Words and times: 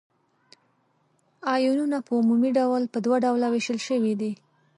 آیونونه 1.53 1.97
په 2.07 2.11
عمومي 2.19 2.51
ډول 2.59 2.83
په 2.93 2.97
دوه 3.05 3.17
ډلو 3.25 3.47
ویشل 3.51 3.79
شوي 3.87 4.13
دي. 4.21 4.31